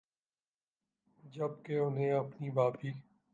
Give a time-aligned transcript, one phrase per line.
[1.23, 2.91] جب کہ انہیں اپنی بھابھی